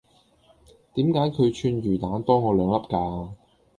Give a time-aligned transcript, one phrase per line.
[0.95, 3.35] 點解佢串魚蛋多我兩粒㗎?